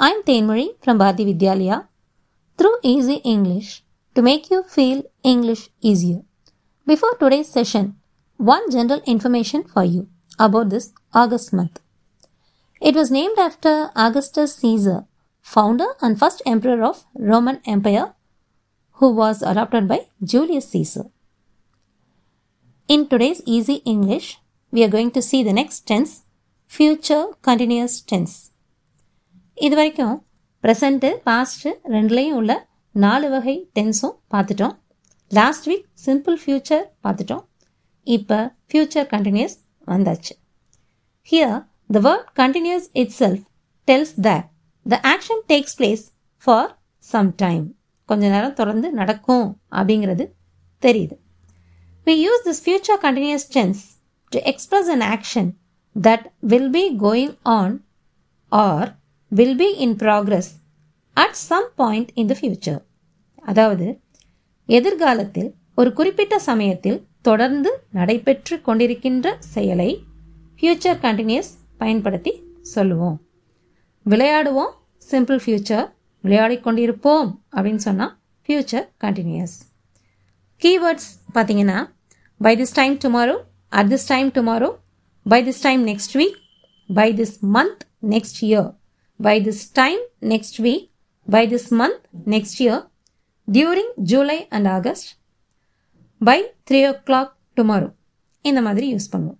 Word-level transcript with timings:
I 0.00 0.10
am 0.10 0.22
Tenmuri 0.22 0.80
from 0.80 0.96
Bharati 0.96 1.24
Vidyalaya 1.24 1.88
through 2.56 2.76
Easy 2.84 3.14
English 3.24 3.82
to 4.14 4.22
make 4.22 4.48
you 4.48 4.62
feel 4.62 5.02
English 5.24 5.70
easier. 5.80 6.20
Before 6.86 7.14
today's 7.16 7.48
session, 7.48 7.96
one 8.36 8.70
general 8.70 9.00
information 9.06 9.64
for 9.64 9.82
you 9.82 10.08
about 10.38 10.70
this 10.70 10.92
August 11.12 11.52
month. 11.52 11.80
It 12.80 12.94
was 12.94 13.10
named 13.10 13.40
after 13.40 13.90
Augustus 13.96 14.54
Caesar, 14.58 15.04
founder 15.42 15.88
and 16.00 16.16
first 16.16 16.42
emperor 16.46 16.84
of 16.84 17.04
Roman 17.16 17.60
Empire, 17.66 18.14
who 19.00 19.10
was 19.10 19.42
adopted 19.42 19.88
by 19.88 20.06
Julius 20.22 20.68
Caesar. 20.68 21.06
In 22.86 23.08
today's 23.08 23.42
easy 23.46 23.82
English, 23.84 24.38
we 24.70 24.84
are 24.84 24.94
going 24.96 25.10
to 25.10 25.20
see 25.20 25.42
the 25.42 25.52
next 25.52 25.88
tense, 25.88 26.22
future 26.68 27.26
continuous 27.42 28.00
tense. 28.00 28.52
இது 29.66 29.74
வரைக்கும் 29.78 30.16
present 30.64 31.08
passed 31.26 31.70
ரெண்டுலேயும் 31.94 32.36
உள்ள 32.40 32.52
நாலு 32.94 33.26
வகை 33.32 33.54
டென்ஸும் 33.76 34.14
பார்த்துட்டோம். 34.32 34.74
Last 35.30 35.66
week 35.70 35.86
simple 36.04 36.36
future 36.42 36.84
பார்த்துட்டோம். 37.04 37.42
இப்போ 38.06 38.38
future 38.68 39.08
continuous 39.14 39.56
வந்தாச்சு. 39.86 40.34
Here 41.30 41.56
the 41.96 42.00
word 42.06 42.28
continuous 42.40 42.86
itself 43.20 43.42
tells 43.88 44.14
that 44.26 44.46
the 44.86 45.00
action 45.12 45.42
takes 45.52 45.76
place 45.80 46.04
for 46.42 46.70
some 47.12 47.30
time 47.44 47.64
கொஞ்ச 48.08 48.22
நேரம் 48.34 48.56
தொடர்ந்து 48.60 48.90
நடக்கும் 49.00 49.46
அப்படிங்கிறது 49.78 50.26
தெரியுது. 50.82 51.16
We 52.06 52.14
use 52.26 52.44
this 52.48 52.62
future 52.66 53.00
continuous 53.06 53.48
tense 53.56 53.82
to 54.32 54.40
express 54.52 54.90
an 54.96 55.04
action 55.14 55.50
that 55.96 56.24
will 56.52 56.70
be 56.78 56.84
going 57.06 57.34
on 57.58 57.76
or 58.52 58.88
will 59.32 59.54
be 59.54 59.74
in 59.76 59.96
progress 59.96 60.46
at 61.16 61.36
some 61.38 61.66
point 61.74 62.08
in 62.14 62.26
the 62.26 62.34
future. 62.34 62.78
அதாவது 63.44 63.86
எதிர்காலத்தில் 64.68 65.50
ஒரு 65.74 65.90
குறிப்பிட்ட 65.92 66.34
சமயத்தில் 66.46 66.98
தொடர்ந்து 67.22 67.70
நடைபெற்று 67.90 68.56
கொண்டிருக்கின்ற 68.60 69.28
செயலை 69.54 69.90
ஃபியூச்சர் 70.58 70.98
கண்டினியூஸ் 71.04 71.50
பயன்படுத்தி 71.78 72.32
சொல்லுவோம் 72.72 73.16
விளையாடுவோம் 74.06 74.72
சிம்பிள் 75.02 75.40
ஃபியூச்சர் 75.44 75.86
விளையாடிக் 76.24 76.64
கொண்டிருப்போம் 76.66 77.28
அப்படின்னு 77.56 77.84
சொன்னால் 77.84 78.12
ஃபியூச்சர் 78.48 78.86
கண்டினியூஸ் 79.04 79.56
கீவேர்ட்ஸ் 80.62 81.08
பார்த்தீங்கன்னா 81.34 81.78
by 82.40 82.54
this 82.56 82.76
time 82.80 82.96
tomorrow 83.04 83.36
at 83.72 83.90
this 83.92 84.08
time 84.08 84.30
tomorrow 84.30 84.70
by 85.26 85.40
this 85.48 85.62
time 85.62 85.82
next 85.88 86.16
week 86.16 86.36
by 86.88 87.08
this 87.20 87.36
month 87.56 87.82
next 88.08 88.40
year 88.44 88.68
by 89.20 89.40
this 89.46 89.62
time 89.72 90.02
next 90.20 90.58
week 90.64 90.84
by 91.26 91.48
this 91.52 91.70
month 91.80 92.02
next 92.34 92.60
year 92.64 92.82
during 93.48 93.92
July 93.96 94.48
and 94.48 94.68
August 94.68 95.10
by 96.18 96.54
three 96.70 96.80
o'clock 97.08 97.32
tomorrow 97.56 97.88
இந்த 98.40 98.60
மாதிரி 98.60 98.94
use 98.94 99.08
பண்ணுவோம். 99.12 99.38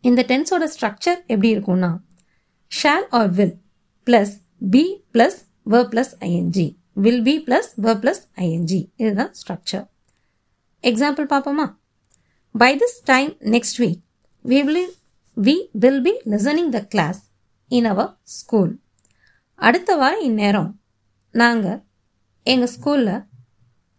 இந்த 0.00 0.24
டென்ஸோட 0.28 0.68
structure 0.74 1.18
எப்படி 1.26 1.56
இருக்கும்னா 1.56 1.90
shall 2.66 3.08
or 3.08 3.30
will 3.30 3.56
plus 4.06 4.34
be 4.70 4.84
plus 5.14 5.38
V 5.70 5.82
plus 5.92 6.12
ING 6.20 6.76
will 6.92 7.22
be 7.22 7.44
plus 7.48 7.70
V 7.76 7.96
plus 8.04 8.22
ING 8.36 8.80
இதுதான் 8.96 9.34
structure 9.40 9.84
example 10.82 11.26
பார்ப்போமா? 11.34 11.66
By 12.52 12.76
this 12.76 12.98
time 13.04 13.36
next 13.56 13.78
week 13.84 14.00
we 14.44 14.62
will 14.70 14.94
we 15.36 15.68
will 15.72 16.02
be 16.02 16.12
listening 16.24 16.68
the 16.68 16.80
class 16.94 17.31
in 17.76 17.88
our 17.92 18.10
school 18.36 18.72
அடுத்த 19.58 19.90
வாரம் 19.96 20.24
இந்நேரம் 20.28 20.70
நாங்கள் 21.34 21.78
எங்கள் 22.46 22.72
ஸ்கூலில் 22.74 23.20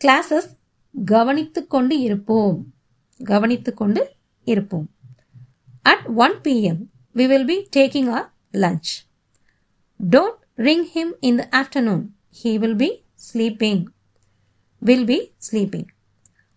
classes 0.00 0.48
கவனித்து 0.94 1.60
கொண்டு 1.66 1.94
இருப்போம். 1.98 2.58
கவனித்து 3.20 3.70
கொண்டு 3.74 4.02
இருப்போம். 4.46 4.86
At 5.82 6.06
one 6.24 6.36
PM 6.44 6.80
we 7.14 7.24
will 7.26 7.44
be 7.44 7.56
taking 7.76 8.10
our 8.16 8.26
lunch 8.64 8.90
don't 10.00 10.40
ring 10.68 10.86
him 10.94 11.12
in 11.20 11.36
the 11.36 11.44
afternoon 11.60 12.02
he 12.40 12.52
will 12.58 12.76
be 12.76 12.90
sleeping 13.28 13.82
will 14.82 15.04
be 15.04 15.18
sleeping 15.48 15.88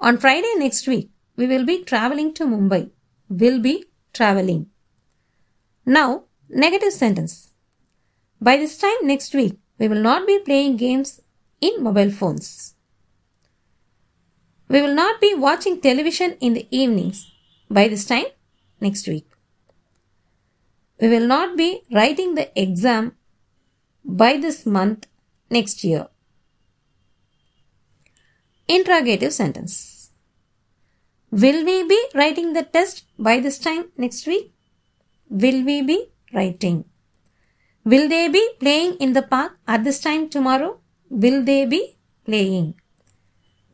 on 0.00 0.20
Friday 0.22 0.52
next 0.64 0.88
week 0.92 1.08
we 1.38 1.46
will 1.46 1.68
be 1.70 1.76
travelling 1.90 2.32
to 2.38 2.46
Mumbai 2.54 2.82
will 3.30 3.60
be 3.60 3.74
travelling 4.14 4.64
now 5.86 6.14
negative 6.48 6.92
sentence. 6.92 7.50
By 8.40 8.56
this 8.56 8.78
time 8.78 9.00
next 9.02 9.34
week, 9.34 9.58
we 9.78 9.88
will 9.88 10.02
not 10.02 10.26
be 10.26 10.38
playing 10.38 10.76
games 10.76 11.20
in 11.60 11.82
mobile 11.82 12.10
phones. 12.10 12.74
We 14.68 14.82
will 14.82 14.94
not 14.94 15.20
be 15.20 15.34
watching 15.34 15.80
television 15.80 16.36
in 16.40 16.54
the 16.54 16.66
evenings. 16.70 17.30
By 17.70 17.88
this 17.88 18.04
time 18.04 18.26
next 18.80 19.06
week. 19.08 19.26
We 21.00 21.08
will 21.08 21.26
not 21.26 21.56
be 21.56 21.82
writing 21.92 22.34
the 22.34 22.46
exam 22.60 23.16
by 24.04 24.36
this 24.36 24.64
month 24.64 25.06
next 25.50 25.82
year. 25.84 26.08
Interrogative 28.68 29.32
sentence. 29.32 30.10
Will 31.30 31.64
we 31.64 31.86
be 31.88 32.00
writing 32.14 32.52
the 32.52 32.62
test 32.62 33.04
by 33.18 33.40
this 33.40 33.58
time 33.58 33.86
next 33.96 34.26
week? 34.26 34.52
Will 35.28 35.64
we 35.64 35.82
be 35.82 36.12
writing? 36.34 36.84
Will 37.86 38.08
they 38.08 38.28
be 38.28 38.48
playing 38.58 38.96
in 38.96 39.12
the 39.12 39.22
park 39.22 39.58
at 39.66 39.84
this 39.84 40.00
time 40.00 40.28
tomorrow? 40.28 40.72
Will 41.10 41.44
they 41.44 41.66
be 41.66 41.96
playing? 42.28 42.74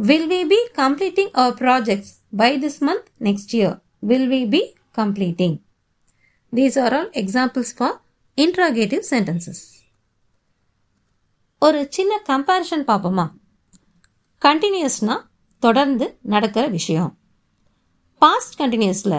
Will 0.00 0.26
we 0.28 0.44
be 0.44 0.60
completing 0.74 1.28
our 1.34 1.52
projects 1.52 2.10
by 2.32 2.56
this 2.56 2.80
month 2.80 3.10
next 3.18 3.52
year? 3.52 3.72
Will 4.02 4.28
we 4.28 4.46
be 4.46 4.62
completing? 4.94 5.60
These 6.52 6.76
are 6.76 6.92
all 6.94 7.10
examples 7.14 7.72
for 7.72 7.90
interrogative 8.38 9.04
sentences. 9.04 9.58
ஒரு 11.58 11.86
சின்ன 11.90 12.12
comparison 12.28 12.84
பார்ப்போமா 12.86 13.24
கண்டினியூஸ்னா 14.42 15.16
தொடர்ந்து 15.58 16.18
நடக்கிற 16.22 16.66
விஷயம் 16.66 17.10
past 18.18 18.60
கண்டினியூஸில் 18.60 19.18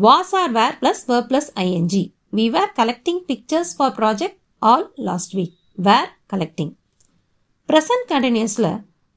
was 0.00 0.32
or 0.40 0.52
were 0.52 0.76
plus 0.80 1.02
verb 1.06 1.26
plus 1.26 1.50
ING 1.54 2.02
we 2.37 2.45
were 2.55 2.71
collecting 2.79 3.21
pictures 3.29 3.73
for 3.77 3.93
project 3.99 4.37
all 4.61 4.85
last 5.07 5.33
week 5.39 5.55
were 5.77 6.09
collecting 6.33 6.73
present 7.69 8.05
கண்டினியூஸில் 8.09 8.71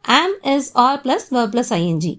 am 0.04 0.36
is 0.54 0.70
are 0.86 0.98
plus 1.04 1.26
verb 1.36 1.50
plus 1.54 1.72
ING 1.78 2.14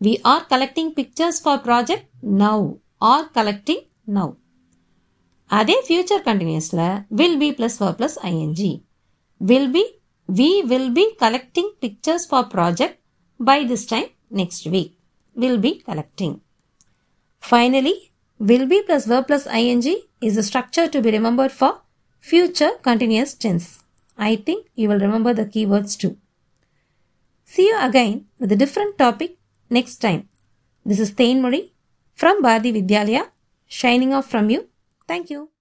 we 0.00 0.12
are 0.32 0.44
collecting 0.52 0.92
pictures 0.98 1.40
for 1.44 1.62
project 1.68 2.06
now 2.42 2.66
are 3.12 3.26
collecting 3.38 3.84
now 4.18 4.34
அதே 5.50 5.78
future 5.86 6.22
கண்டினியூஸில் 6.24 6.86
will 7.20 7.38
be 7.38 7.50
plus 7.58 7.78
verb 7.84 7.96
plus 8.00 8.18
ING 8.30 8.72
will 9.40 9.68
be 9.68 9.82
we 10.28 10.62
will 10.62 10.90
be 10.90 11.14
collecting 11.14 11.70
pictures 11.80 12.26
for 12.26 12.44
project 12.46 12.94
by 13.40 13.64
this 13.64 13.86
time 13.86 14.08
next 14.30 14.66
week 14.66 14.88
will 15.36 15.58
be 15.58 15.78
collecting 15.80 16.32
finally 17.42 17.94
will 18.49 18.65
be 18.71 18.81
plus 18.87 19.05
verb 19.11 19.27
plus 19.27 19.45
ing 19.47 19.83
is 20.29 20.37
a 20.37 20.43
structure 20.49 20.87
to 20.95 21.01
be 21.05 21.11
remembered 21.11 21.51
for 21.51 21.71
future 22.19 22.71
continuous 22.81 23.33
tense. 23.33 23.83
I 24.17 24.35
think 24.35 24.67
you 24.75 24.89
will 24.89 24.99
remember 24.99 25.33
the 25.33 25.45
keywords 25.45 25.97
too. 25.97 26.17
See 27.45 27.67
you 27.67 27.77
again 27.79 28.25
with 28.39 28.51
a 28.51 28.55
different 28.55 28.97
topic 28.97 29.37
next 29.69 29.97
time. 29.97 30.27
This 30.85 30.99
is 30.99 31.11
Thainmuri 31.11 31.71
from 32.15 32.41
Bharati 32.41 32.73
Vidyalaya 32.73 33.25
shining 33.67 34.13
off 34.13 34.29
from 34.29 34.49
you. 34.49 34.67
Thank 35.07 35.29
you 35.29 35.52